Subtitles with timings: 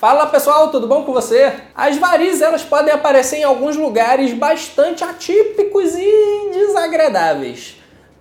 [0.00, 1.52] Fala pessoal, tudo bom com você?
[1.74, 7.76] As varizes elas podem aparecer em alguns lugares bastante atípicos e desagradáveis.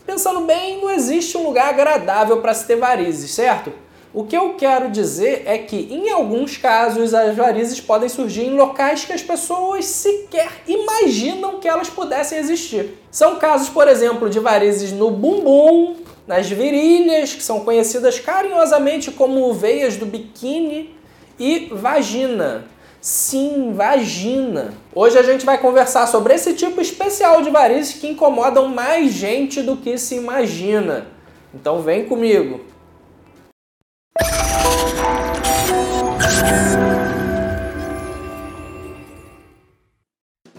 [0.05, 3.71] Pensando bem, não existe um lugar agradável para se ter varizes, certo?
[4.13, 8.57] O que eu quero dizer é que, em alguns casos, as varizes podem surgir em
[8.57, 12.99] locais que as pessoas sequer imaginam que elas pudessem existir.
[13.09, 15.95] São casos, por exemplo, de varizes no bumbum,
[16.27, 20.98] nas virilhas, que são conhecidas carinhosamente como veias do biquíni,
[21.39, 22.65] e vagina.
[23.01, 24.73] Sim, vagina.
[24.93, 29.61] Hoje a gente vai conversar sobre esse tipo especial de varizes que incomodam mais gente
[29.61, 31.07] do que se imagina.
[31.53, 32.61] Então vem comigo.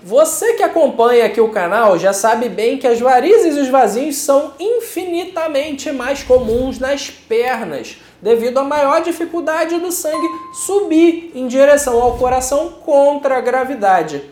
[0.02, 4.16] Você que acompanha aqui o canal já sabe bem que as varizes e os vasinhos
[4.16, 12.00] são infinitamente mais comuns nas pernas, devido à maior dificuldade do sangue subir em direção
[12.00, 14.22] ao coração contra a gravidade.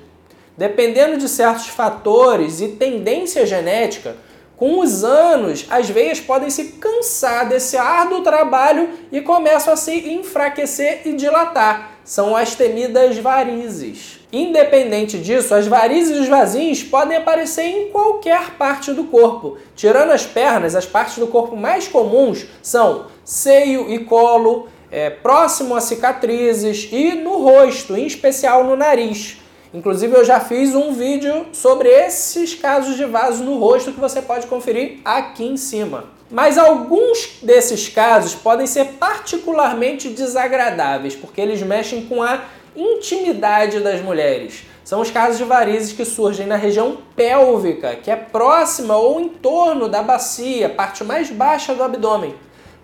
[0.57, 4.17] Dependendo de certos fatores e tendência genética,
[4.57, 10.15] com os anos, as veias podem se cansar desse árduo trabalho e começam a se
[10.15, 11.98] enfraquecer e dilatar.
[12.09, 14.19] São as temidas varizes.
[14.33, 19.59] Independente disso, as varizes e os vasinhos podem aparecer em qualquer parte do corpo.
[19.77, 25.77] Tirando as pernas, as partes do corpo mais comuns são seio e colo, é, próximo
[25.77, 29.37] a cicatrizes e no rosto, em especial no nariz.
[29.73, 34.23] Inclusive eu já fiz um vídeo sobre esses casos de vaso no rosto que você
[34.23, 36.05] pode conferir aqui em cima.
[36.31, 44.01] Mas alguns desses casos podem ser particularmente desagradáveis, porque eles mexem com a intimidade das
[44.01, 44.65] mulheres.
[44.85, 49.29] São os casos de varizes que surgem na região pélvica, que é próxima ou em
[49.29, 52.35] torno da bacia, parte mais baixa do abdômen.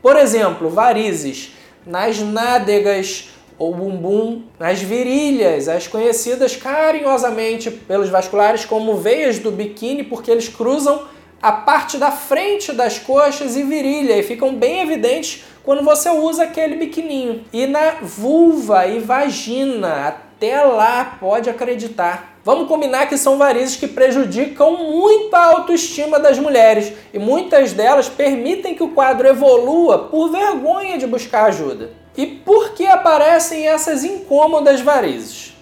[0.02, 1.54] Por exemplo, varizes
[1.86, 3.30] nas nádegas,
[3.64, 10.48] ou bumbum, nas virilhas, as conhecidas carinhosamente pelos vasculares como veias do biquíni, porque eles
[10.48, 11.02] cruzam
[11.40, 16.44] a parte da frente das coxas e virilha e ficam bem evidentes quando você usa
[16.44, 17.44] aquele biquininho.
[17.52, 22.38] E na vulva e vagina, até lá pode acreditar.
[22.44, 28.08] Vamos combinar que são varizes que prejudicam muito a autoestima das mulheres e muitas delas
[28.08, 32.03] permitem que o quadro evolua por vergonha de buscar ajuda.
[32.16, 35.52] E por que aparecem essas incômodas varizes?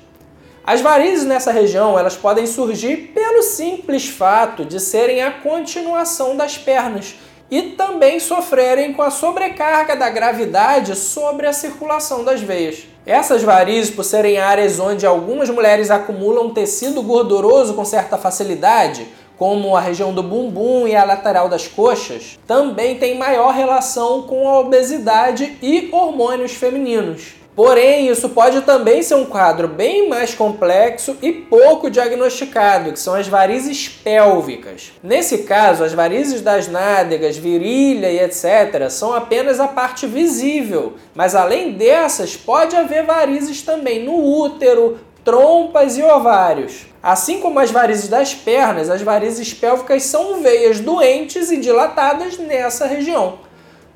[0.65, 6.57] As varizes nessa região elas podem surgir pelo simples fato de serem a continuação das
[6.57, 7.17] pernas
[7.51, 12.87] e também sofrerem com a sobrecarga da gravidade sobre a circulação das veias.
[13.05, 19.09] Essas varizes, por serem áreas onde algumas mulheres acumulam tecido gorduroso com certa facilidade,
[19.39, 24.49] como a região do bumbum e a lateral das coxas, também tem maior relação com
[24.49, 27.43] a obesidade e hormônios femininos.
[27.55, 33.15] Porém, isso pode também ser um quadro bem mais complexo e pouco diagnosticado, que são
[33.15, 34.91] as varizes pélvicas.
[35.03, 38.89] Nesse caso, as varizes das nádegas, virilha e etc.
[38.89, 45.97] são apenas a parte visível, mas além dessas, pode haver varizes também no útero, trompas
[45.97, 46.87] e ovários.
[47.03, 52.87] Assim como as varizes das pernas, as varizes pélvicas são veias doentes e dilatadas nessa
[52.87, 53.39] região.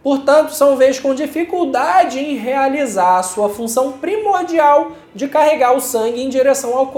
[0.03, 6.23] Portanto, são veias com dificuldade em realizar a sua função primordial de carregar o sangue
[6.23, 6.93] em direção ao,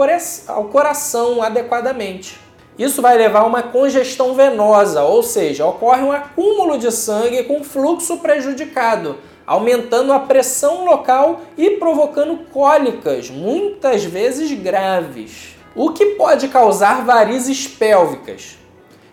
[0.49, 2.38] ao coração adequadamente.
[2.78, 7.65] Isso vai levar a uma congestão venosa, ou seja, ocorre um acúmulo de sangue com
[7.65, 9.17] fluxo prejudicado,
[9.48, 15.56] aumentando a pressão local e provocando cólicas, muitas vezes graves.
[15.75, 18.58] O que pode causar varizes pélvicas?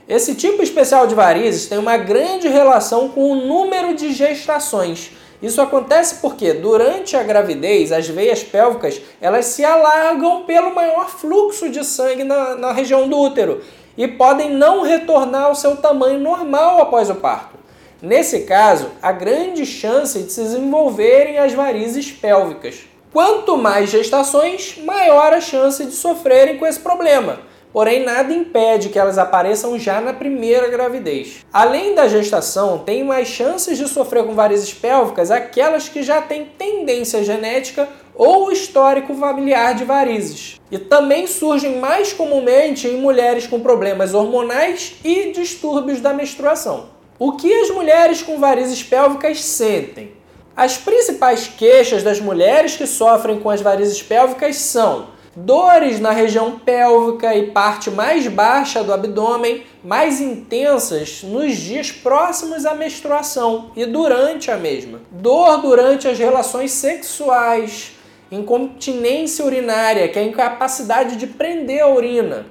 [0.10, 5.12] Esse tipo especial de varizes tem uma grande relação com o número de gestações.
[5.42, 11.70] Isso acontece porque durante a gravidez as veias pélvicas elas se alargam pelo maior fluxo
[11.70, 13.62] de sangue na, na região do útero
[13.98, 17.56] e podem não retornar ao seu tamanho normal após o parto.
[18.06, 22.82] Nesse caso, há grande chance de se desenvolverem as varizes pélvicas.
[23.12, 27.40] Quanto mais gestações, maior a chance de sofrerem com esse problema.
[27.74, 31.44] Porém, nada impede que elas apareçam já na primeira gravidez.
[31.52, 36.46] Além da gestação, tem mais chances de sofrer com varizes pélvicas aquelas que já têm
[36.46, 40.62] tendência genética ou histórico familiar de varizes.
[40.70, 46.94] E também surgem mais comumente em mulheres com problemas hormonais e distúrbios da menstruação.
[47.18, 50.12] O que as mulheres com varizes pélvicas sentem?
[50.54, 56.60] As principais queixas das mulheres que sofrem com as varizes pélvicas são dores na região
[56.60, 63.86] pélvica e parte mais baixa do abdômen, mais intensas nos dias próximos à menstruação e
[63.86, 65.00] durante a mesma.
[65.10, 67.94] Dor durante as relações sexuais,
[68.30, 72.46] incontinência urinária, que é a incapacidade de prender a urina,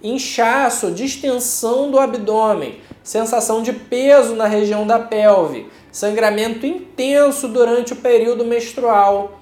[0.00, 7.96] inchaço, distensão do abdômen, sensação de peso na região da pelve, sangramento intenso durante o
[7.96, 9.40] período menstrual,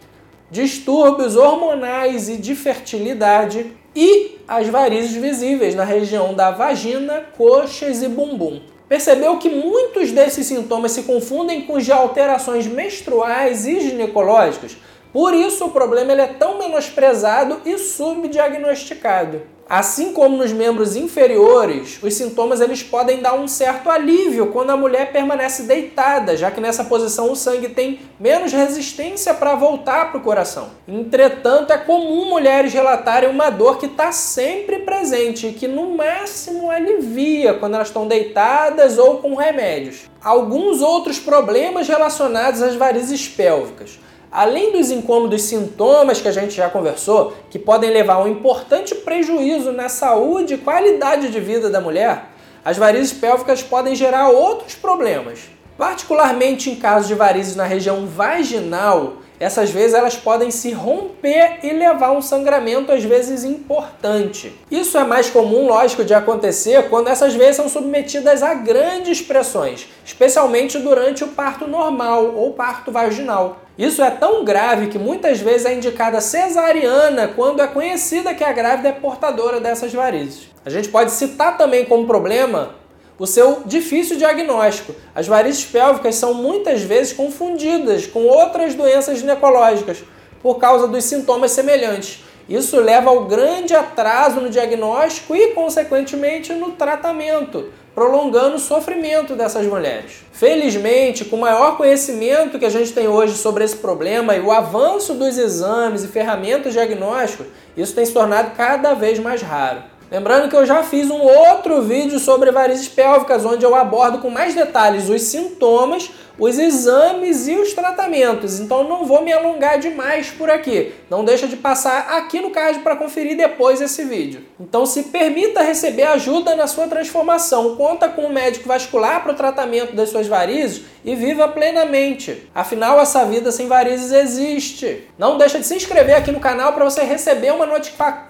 [0.51, 8.09] distúrbios hormonais e de fertilidade e as varizes visíveis na região da vagina, coxas e
[8.09, 8.61] bumbum.
[8.89, 14.77] Percebeu que muitos desses sintomas se confundem com os de alterações menstruais e ginecológicas?
[15.13, 19.43] Por isso o problema ele é tão menosprezado e subdiagnosticado.
[19.69, 24.77] Assim como nos membros inferiores, os sintomas eles podem dar um certo alívio quando a
[24.79, 30.21] mulher permanece deitada, já que nessa posição o sangue tem menos resistência para voltar para
[30.21, 30.71] o coração.
[30.89, 36.71] Entretanto, é comum mulheres relatarem uma dor que está sempre presente e que no máximo
[36.71, 40.09] alivia quando elas estão deitadas ou com remédios.
[40.25, 43.99] Alguns outros problemas relacionados às varizes pélvicas.
[44.31, 48.95] Além dos incômodos sintomas que a gente já conversou, que podem levar a um importante
[48.95, 52.27] prejuízo na saúde e qualidade de vida da mulher,
[52.65, 55.58] as varizes pélvicas podem gerar outros problemas.
[55.79, 61.71] Particularmente em casos de varizes na região vaginal, essas vezes elas podem se romper e
[61.73, 64.53] levar um sangramento às vezes importante.
[64.69, 69.87] Isso é mais comum, lógico, de acontecer quando essas vezes são submetidas a grandes pressões,
[70.05, 73.61] especialmente durante o parto normal ou parto vaginal.
[73.79, 78.53] Isso é tão grave que muitas vezes é indicada cesariana quando é conhecida que a
[78.53, 80.49] grávida é portadora dessas varizes.
[80.67, 82.75] A gente pode citar também como problema
[83.19, 84.95] o seu difícil diagnóstico.
[85.15, 90.05] As varizes pélvicas são muitas vezes confundidas com outras doenças ginecológicas
[90.43, 92.23] por causa dos sintomas semelhantes.
[92.49, 99.67] Isso leva ao grande atraso no diagnóstico e, consequentemente, no tratamento, prolongando o sofrimento dessas
[99.67, 100.25] mulheres.
[100.33, 104.51] Felizmente, com o maior conhecimento que a gente tem hoje sobre esse problema e o
[104.51, 109.83] avanço dos exames e ferramentas diagnósticas, isso tem se tornado cada vez mais raro.
[110.11, 114.31] Lembrando que eu já fiz um outro vídeo sobre varizes pélvicas, onde eu abordo com
[114.31, 118.59] mais detalhes os sintomas, os exames e os tratamentos.
[118.59, 120.95] Então não vou me alongar demais por aqui.
[121.11, 124.47] Não deixa de passar aqui no card para conferir depois esse vídeo.
[124.59, 127.77] Então se permita receber ajuda na sua transformação.
[127.77, 132.49] Conta com um médico vascular para o tratamento das suas varizes e viva plenamente.
[132.55, 135.07] Afinal, essa vida sem varizes existe.
[135.19, 138.29] Não deixa de se inscrever aqui no canal para você receber uma notificação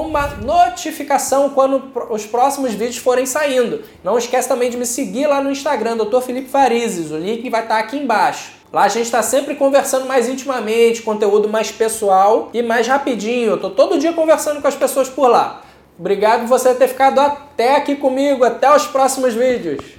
[0.00, 3.82] uma notificação quando os próximos vídeos forem saindo.
[4.02, 6.20] Não esquece também de me seguir lá no Instagram, Dr.
[6.20, 8.52] Felipe Farizes, o link vai estar aqui embaixo.
[8.72, 13.52] Lá a gente está sempre conversando mais intimamente, conteúdo mais pessoal e mais rapidinho.
[13.52, 15.62] Eu tô todo dia conversando com as pessoas por lá.
[15.96, 18.42] Obrigado por você ter ficado até aqui comigo.
[18.42, 19.93] Até os próximos vídeos.